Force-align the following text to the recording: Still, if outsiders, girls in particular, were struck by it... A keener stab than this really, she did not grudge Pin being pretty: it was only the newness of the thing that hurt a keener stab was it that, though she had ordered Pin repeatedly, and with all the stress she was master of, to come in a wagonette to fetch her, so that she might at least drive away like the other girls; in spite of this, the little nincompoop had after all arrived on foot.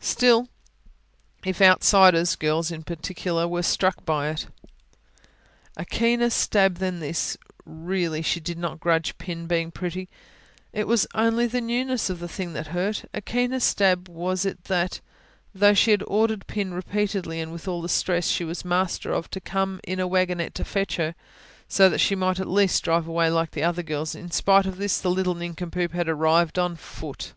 Still, 0.00 0.48
if 1.44 1.60
outsiders, 1.60 2.36
girls 2.36 2.70
in 2.70 2.84
particular, 2.84 3.48
were 3.48 3.64
struck 3.64 4.04
by 4.04 4.28
it... 4.28 4.46
A 5.76 5.84
keener 5.84 6.30
stab 6.30 6.76
than 6.76 7.00
this 7.00 7.36
really, 7.66 8.22
she 8.22 8.38
did 8.38 8.58
not 8.58 8.78
grudge 8.78 9.18
Pin 9.18 9.48
being 9.48 9.72
pretty: 9.72 10.08
it 10.72 10.86
was 10.86 11.08
only 11.16 11.48
the 11.48 11.60
newness 11.60 12.08
of 12.08 12.20
the 12.20 12.28
thing 12.28 12.52
that 12.52 12.68
hurt 12.68 13.06
a 13.12 13.20
keener 13.20 13.58
stab 13.58 14.08
was 14.08 14.44
it 14.44 14.62
that, 14.66 15.00
though 15.52 15.74
she 15.74 15.90
had 15.90 16.04
ordered 16.06 16.46
Pin 16.46 16.72
repeatedly, 16.72 17.40
and 17.40 17.50
with 17.50 17.66
all 17.66 17.82
the 17.82 17.88
stress 17.88 18.28
she 18.28 18.44
was 18.44 18.64
master 18.64 19.12
of, 19.12 19.28
to 19.30 19.40
come 19.40 19.80
in 19.82 19.98
a 19.98 20.06
wagonette 20.06 20.54
to 20.54 20.64
fetch 20.64 20.94
her, 20.94 21.16
so 21.66 21.88
that 21.88 21.98
she 21.98 22.14
might 22.14 22.38
at 22.38 22.46
least 22.46 22.84
drive 22.84 23.08
away 23.08 23.28
like 23.30 23.50
the 23.50 23.64
other 23.64 23.82
girls; 23.82 24.14
in 24.14 24.30
spite 24.30 24.64
of 24.64 24.76
this, 24.76 25.00
the 25.00 25.10
little 25.10 25.34
nincompoop 25.34 25.90
had 25.90 26.02
after 26.08 26.14
all 26.14 26.22
arrived 26.32 26.56
on 26.56 26.76
foot. 26.76 27.32